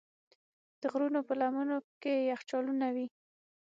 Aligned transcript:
د 0.81 0.83
غرونو 0.91 1.19
په 1.27 1.33
لمنو 1.39 1.77
کې 2.01 2.13
یخچالونه 2.31 2.87
وي. 2.95 3.07